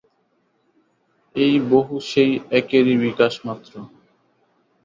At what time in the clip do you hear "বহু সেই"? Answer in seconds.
1.69-2.31